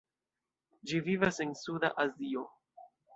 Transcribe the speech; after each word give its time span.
Ĝi 0.91 1.01
vivas 1.09 1.37
en 1.45 1.51
Suda 1.59 1.91
Azio. 2.05 2.47